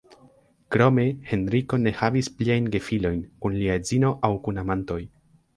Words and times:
Krome, 0.75 1.03
Henriko 1.31 1.79
ne 1.83 1.93
havis 1.99 2.31
pliajn 2.39 2.71
gefilojn 2.77 3.21
kun 3.45 3.59
lia 3.61 3.79
edzino 3.83 4.11
aŭ 4.31 4.33
kun 4.49 4.63
amantoj. 4.65 5.03